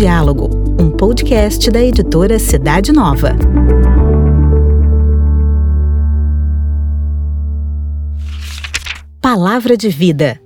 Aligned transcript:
Diálogo, 0.00 0.48
um 0.80 0.90
podcast 0.90 1.70
da 1.70 1.78
editora 1.78 2.38
Cidade 2.38 2.90
Nova. 2.90 3.36
Palavra 9.20 9.76
de 9.76 9.90
Vida. 9.90 10.40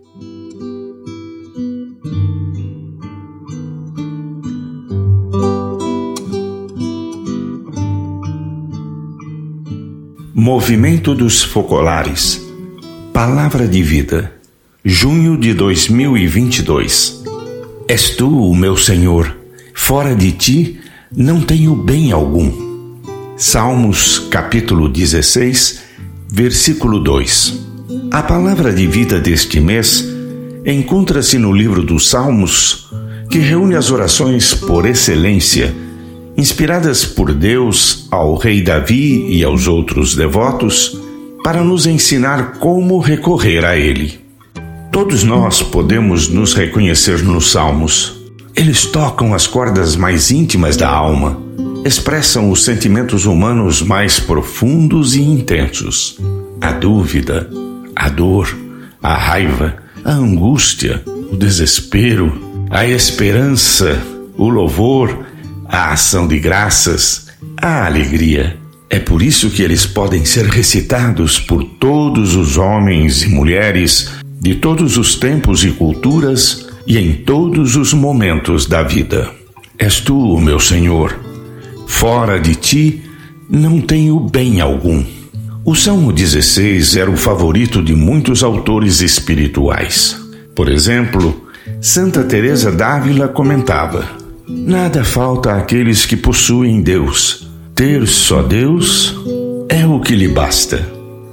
Movimento 10.34 11.14
dos 11.14 11.44
Focolares. 11.44 12.44
Palavra 13.12 13.68
de 13.68 13.80
Vida. 13.84 14.32
Junho 14.84 15.38
de 15.38 15.54
2022. 15.54 17.22
És 17.86 18.16
tu 18.16 18.50
o 18.50 18.56
meu 18.56 18.76
Senhor, 18.76 19.43
fora 19.74 20.14
de 20.14 20.32
ti 20.32 20.80
não 21.14 21.40
tenho 21.40 21.74
bem 21.74 22.12
algum. 22.12 22.50
Salmos 23.36 24.20
capítulo 24.30 24.88
16, 24.88 25.82
versículo 26.30 27.00
2. 27.00 27.60
A 28.12 28.22
palavra 28.22 28.72
de 28.72 28.86
vida 28.86 29.20
deste 29.20 29.60
mês 29.60 30.06
encontra-se 30.64 31.36
no 31.36 31.52
livro 31.52 31.82
dos 31.82 32.08
Salmos, 32.08 32.88
que 33.28 33.38
reúne 33.38 33.74
as 33.74 33.90
orações 33.90 34.54
por 34.54 34.86
excelência, 34.86 35.74
inspiradas 36.36 37.04
por 37.04 37.34
Deus 37.34 38.06
ao 38.10 38.36
rei 38.36 38.62
Davi 38.62 39.26
e 39.28 39.42
aos 39.42 39.66
outros 39.66 40.14
devotos, 40.14 40.96
para 41.42 41.62
nos 41.62 41.84
ensinar 41.84 42.58
como 42.58 42.98
recorrer 43.00 43.64
a 43.64 43.76
ele. 43.76 44.20
Todos 44.90 45.24
nós 45.24 45.60
podemos 45.60 46.28
nos 46.28 46.54
reconhecer 46.54 47.22
nos 47.22 47.50
Salmos. 47.50 48.13
Eles 48.56 48.86
tocam 48.86 49.34
as 49.34 49.48
cordas 49.48 49.96
mais 49.96 50.30
íntimas 50.30 50.76
da 50.76 50.88
alma, 50.88 51.36
expressam 51.84 52.52
os 52.52 52.64
sentimentos 52.64 53.26
humanos 53.26 53.82
mais 53.82 54.20
profundos 54.20 55.16
e 55.16 55.22
intensos: 55.22 56.18
a 56.60 56.70
dúvida, 56.70 57.50
a 57.96 58.08
dor, 58.08 58.56
a 59.02 59.14
raiva, 59.14 59.76
a 60.04 60.12
angústia, 60.12 61.02
o 61.32 61.36
desespero, 61.36 62.66
a 62.70 62.86
esperança, 62.86 64.00
o 64.36 64.48
louvor, 64.48 65.26
a 65.66 65.92
ação 65.92 66.28
de 66.28 66.38
graças, 66.38 67.26
a 67.60 67.86
alegria. 67.86 68.56
É 68.88 69.00
por 69.00 69.20
isso 69.20 69.50
que 69.50 69.62
eles 69.62 69.84
podem 69.84 70.24
ser 70.24 70.46
recitados 70.46 71.40
por 71.40 71.64
todos 71.64 72.36
os 72.36 72.56
homens 72.56 73.24
e 73.24 73.28
mulheres 73.28 74.12
de 74.40 74.54
todos 74.54 74.96
os 74.96 75.16
tempos 75.16 75.64
e 75.64 75.72
culturas 75.72 76.63
e 76.86 76.98
em 76.98 77.12
todos 77.12 77.76
os 77.76 77.92
momentos 77.92 78.66
da 78.66 78.82
vida. 78.82 79.30
És 79.78 80.00
tu, 80.00 80.38
meu 80.38 80.60
Senhor. 80.60 81.18
Fora 81.86 82.38
de 82.38 82.54
ti 82.54 83.02
não 83.48 83.80
tenho 83.80 84.18
bem 84.20 84.60
algum. 84.60 85.04
O 85.64 85.74
Salmo 85.74 86.12
16 86.12 86.96
era 86.96 87.10
o 87.10 87.16
favorito 87.16 87.82
de 87.82 87.94
muitos 87.94 88.42
autores 88.42 89.00
espirituais. 89.00 90.20
Por 90.54 90.68
exemplo, 90.68 91.48
Santa 91.80 92.22
Teresa 92.22 92.70
d'Ávila 92.70 93.28
comentava: 93.28 94.06
Nada 94.46 95.02
falta 95.04 95.54
àqueles 95.54 96.04
que 96.04 96.16
possuem 96.16 96.82
Deus. 96.82 97.48
Ter 97.74 98.06
só 98.06 98.42
Deus 98.42 99.16
é 99.68 99.86
o 99.86 100.00
que 100.00 100.14
lhe 100.14 100.28
basta. 100.28 100.86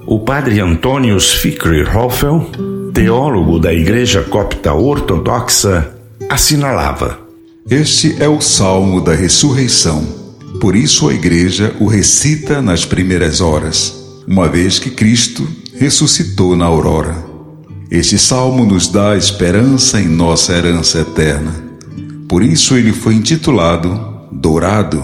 O 0.05 0.19
padre 0.19 0.59
Antônius 0.59 1.33
Fikri 1.33 1.83
Hoffel 1.83 2.49
teólogo 2.93 3.57
da 3.57 3.73
Igreja 3.73 4.21
Copta 4.21 4.73
Ortodoxa, 4.73 5.95
assinalava: 6.29 7.19
Este 7.69 8.21
é 8.21 8.27
o 8.27 8.41
salmo 8.41 9.01
da 9.01 9.13
ressurreição. 9.13 10.05
Por 10.59 10.75
isso 10.75 11.07
a 11.07 11.13
Igreja 11.13 11.73
o 11.79 11.87
recita 11.87 12.61
nas 12.61 12.85
primeiras 12.85 13.39
horas, 13.41 14.23
uma 14.27 14.47
vez 14.47 14.77
que 14.77 14.89
Cristo 14.89 15.47
ressuscitou 15.77 16.55
na 16.55 16.65
aurora. 16.65 17.15
Este 17.89 18.17
salmo 18.17 18.65
nos 18.65 18.87
dá 18.87 19.17
esperança 19.17 19.99
em 19.99 20.07
nossa 20.07 20.53
herança 20.53 20.99
eterna. 20.99 21.53
Por 22.27 22.43
isso 22.43 22.75
ele 22.75 22.93
foi 22.93 23.15
intitulado 23.15 24.11
Dourado, 24.31 25.03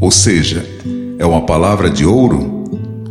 ou 0.00 0.10
seja, 0.10 0.66
é 1.18 1.24
uma 1.24 1.46
palavra 1.46 1.88
de 1.88 2.04
ouro, 2.04 2.64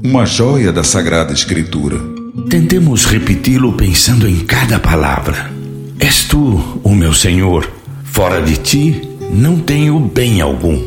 uma 0.04 0.26
joia 0.26 0.72
da 0.72 0.84
Sagrada 0.84 1.34
Escritura. 1.34 2.15
Tentemos 2.44 3.06
repeti-lo 3.06 3.74
pensando 3.74 4.28
em 4.28 4.40
cada 4.42 4.78
palavra. 4.78 5.50
És 5.98 6.26
tu, 6.26 6.82
o 6.84 6.94
meu 6.94 7.14
Senhor. 7.14 7.72
Fora 8.04 8.42
de 8.42 8.58
ti 8.58 9.10
não 9.32 9.58
tenho 9.58 9.98
bem 10.00 10.42
algum. 10.42 10.78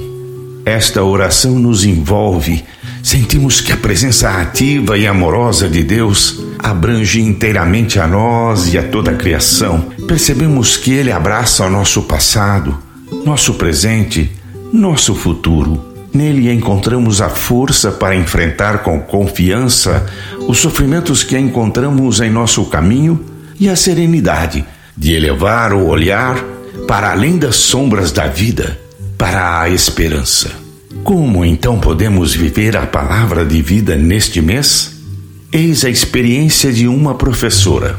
Esta 0.65 1.03
oração 1.03 1.59
nos 1.59 1.85
envolve. 1.85 2.63
Sentimos 3.03 3.63
que 3.63 3.73
a 3.73 3.79
presença 3.79 4.29
ativa 4.29 4.99
e 4.99 5.07
amorosa 5.07 5.71
de 5.71 5.83
Deus 5.83 6.39
abrange 6.59 7.23
inteiramente 7.23 7.99
a 7.99 8.07
nós 8.07 8.73
e 8.75 8.77
a 8.77 8.83
toda 8.83 9.13
a 9.13 9.17
criação. 9.17 9.89
Percebemos 10.07 10.77
que 10.77 10.93
Ele 10.93 11.11
abraça 11.11 11.65
o 11.65 11.71
nosso 11.71 12.03
passado, 12.03 12.77
nosso 13.25 13.55
presente, 13.55 14.31
nosso 14.71 15.15
futuro. 15.15 15.83
Nele 16.13 16.51
encontramos 16.51 17.21
a 17.21 17.29
força 17.29 17.93
para 17.93 18.17
enfrentar 18.17 18.79
com 18.83 19.01
confiança 19.01 20.07
os 20.47 20.59
sofrimentos 20.59 21.23
que 21.23 21.39
encontramos 21.39 22.21
em 22.21 22.31
nosso 22.31 22.65
caminho 22.65 23.21
e 23.61 23.69
a 23.69 23.77
serenidade 23.77 24.65
de 24.97 25.13
elevar 25.13 25.73
o 25.73 25.87
olhar 25.87 26.43
para 26.87 27.13
além 27.13 27.37
das 27.37 27.57
sombras 27.57 28.11
da 28.11 28.27
vida, 28.27 28.81
para 29.19 29.61
a 29.61 29.69
esperança. 29.69 30.51
Como 31.05 31.45
então 31.45 31.79
podemos 31.79 32.35
viver 32.35 32.77
a 32.77 32.87
palavra 32.87 33.45
de 33.45 33.61
vida 33.61 33.95
neste 33.95 34.41
mês? 34.41 34.97
Eis 35.53 35.85
a 35.85 35.91
experiência 35.91 36.73
de 36.73 36.89
uma 36.89 37.15
professora. 37.15 37.99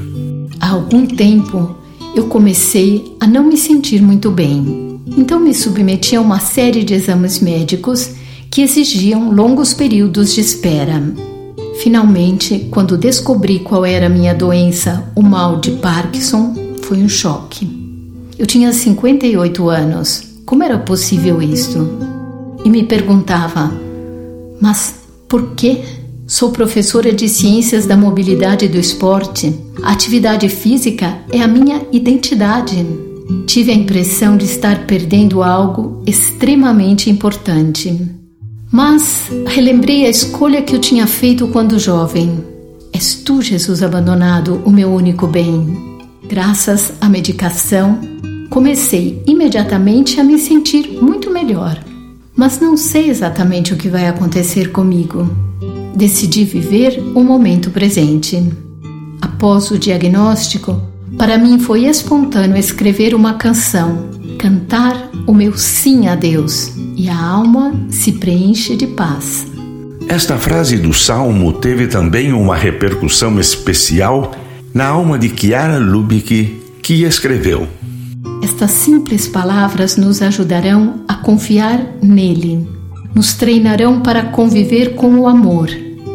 Há 0.59 0.69
algum 0.69 1.05
tempo 1.05 1.75
eu 2.15 2.27
comecei 2.27 3.15
a 3.19 3.27
não 3.27 3.43
me 3.43 3.57
sentir 3.57 4.01
muito 4.01 4.31
bem 4.31 4.88
então 5.17 5.39
me 5.39 5.53
submeti 5.53 6.15
a 6.15 6.21
uma 6.21 6.39
série 6.39 6.83
de 6.83 6.93
exames 6.93 7.39
médicos 7.39 8.11
que 8.49 8.61
exigiam 8.61 9.31
longos 9.31 9.73
períodos 9.73 10.33
de 10.33 10.41
espera. 10.41 11.01
Finalmente, 11.81 12.67
quando 12.71 12.97
descobri 12.97 13.59
qual 13.59 13.85
era 13.85 14.07
a 14.07 14.09
minha 14.09 14.33
doença, 14.33 15.11
o 15.15 15.21
mal 15.21 15.59
de 15.59 15.71
Parkinson, 15.71 16.53
foi 16.83 16.97
um 16.97 17.09
choque. 17.09 17.69
Eu 18.37 18.45
tinha 18.45 18.71
58 18.73 19.69
anos. 19.69 20.23
Como 20.45 20.63
era 20.63 20.77
possível 20.79 21.41
isto? 21.41 21.87
E 22.65 22.69
me 22.69 22.83
perguntava: 22.83 23.71
mas 24.59 24.95
por 25.27 25.55
quê? 25.55 25.81
Sou 26.27 26.51
professora 26.51 27.11
de 27.11 27.27
Ciências 27.27 27.85
da 27.85 27.97
Mobilidade 27.97 28.65
e 28.65 28.67
do 28.67 28.77
Esporte. 28.77 29.57
A 29.81 29.93
atividade 29.93 30.47
física 30.49 31.17
é 31.31 31.41
a 31.41 31.47
minha 31.47 31.81
identidade. 31.91 32.85
Tive 33.45 33.71
a 33.71 33.75
impressão 33.75 34.37
de 34.37 34.45
estar 34.45 34.85
perdendo 34.85 35.43
algo 35.43 36.03
extremamente 36.05 37.09
importante. 37.09 38.09
Mas 38.71 39.29
relembrei 39.47 40.05
a 40.05 40.09
escolha 40.09 40.61
que 40.61 40.75
eu 40.75 40.79
tinha 40.79 41.07
feito 41.07 41.47
quando 41.47 41.79
jovem. 41.79 42.43
És 42.93 43.15
tu, 43.15 43.41
Jesus 43.41 43.81
abandonado, 43.81 44.61
o 44.65 44.71
meu 44.71 44.89
único 44.89 45.27
bem. 45.27 45.99
Graças 46.27 46.93
à 47.01 47.09
medicação, 47.09 47.99
comecei 48.49 49.23
imediatamente 49.25 50.19
a 50.19 50.23
me 50.23 50.37
sentir 50.37 50.99
muito 51.01 51.31
melhor. 51.31 51.83
Mas 52.35 52.59
não 52.59 52.77
sei 52.77 53.09
exatamente 53.09 53.73
o 53.73 53.77
que 53.77 53.89
vai 53.89 54.07
acontecer 54.07 54.71
comigo. 54.71 55.29
Decidi 55.95 56.45
viver 56.45 56.99
o 57.15 57.23
momento 57.23 57.69
presente. 57.69 58.41
Após 59.21 59.71
o 59.71 59.77
diagnóstico, 59.77 60.79
para 61.19 61.37
mim 61.37 61.59
foi 61.59 61.83
espontâneo 61.83 62.55
escrever 62.55 63.13
uma 63.13 63.33
canção, 63.33 64.09
cantar 64.39 65.11
o 65.27 65.33
meu 65.33 65.55
sim 65.57 66.07
a 66.07 66.15
Deus, 66.15 66.71
e 66.95 67.09
a 67.09 67.21
alma 67.21 67.73
se 67.89 68.13
preenche 68.13 68.73
de 68.77 68.87
paz. 68.87 69.45
Esta 70.07 70.37
frase 70.37 70.77
do 70.77 70.93
salmo 70.93 71.51
teve 71.51 71.87
também 71.87 72.31
uma 72.31 72.55
repercussão 72.55 73.37
especial 73.37 74.31
na 74.73 74.87
alma 74.87 75.19
de 75.19 75.29
Chiara 75.29 75.77
Lubick, 75.77 76.57
que 76.81 77.03
escreveu: 77.03 77.67
Estas 78.41 78.71
simples 78.71 79.27
palavras 79.27 79.97
nos 79.97 80.21
ajudarão 80.21 81.01
a 81.05 81.15
confiar 81.15 81.85
nele, 82.01 82.65
nos 83.13 83.33
treinarão 83.33 83.99
para 83.99 84.23
conviver 84.23 84.95
com 84.95 85.19
o 85.19 85.27
amor 85.27 85.69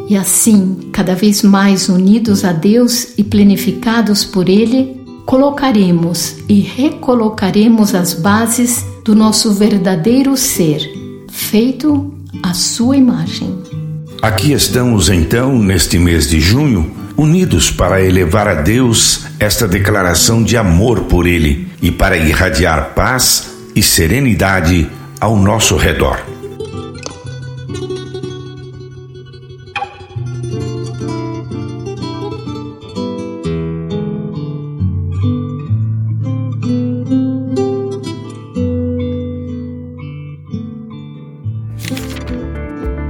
e 0.09 0.17
assim, 0.17 0.91
cada 0.93 1.15
vez 1.15 1.43
mais 1.43 1.89
unidos 1.89 2.45
a 2.45 2.53
Deus 2.53 3.09
e 3.17 3.25
plenificados 3.25 4.25
por 4.25 4.49
Ele, 4.49 5.01
colocaremos 5.25 6.37
e 6.49 6.61
recolocaremos 6.61 7.95
as 7.95 8.13
bases 8.13 8.85
do 9.05 9.15
nosso 9.15 9.53
verdadeiro 9.53 10.37
ser, 10.37 10.81
feito 11.31 12.13
à 12.43 12.53
Sua 12.53 12.97
imagem. 12.97 13.59
Aqui 14.21 14.53
estamos 14.53 15.09
então, 15.09 15.59
neste 15.59 15.99
mês 15.99 16.29
de 16.29 16.41
junho, 16.41 16.91
unidos 17.17 17.71
para 17.71 18.03
elevar 18.03 18.49
a 18.49 18.55
Deus 18.55 19.27
esta 19.39 19.69
declaração 19.69 20.43
de 20.43 20.57
amor 20.57 21.05
por 21.05 21.27
Ele 21.27 21.69
e 21.81 21.91
para 21.91 22.17
irradiar 22.17 22.95
paz 22.95 23.51
e 23.75 23.83
serenidade 23.83 24.89
ao 25.21 25.37
nosso 25.37 25.77
redor. 25.77 26.34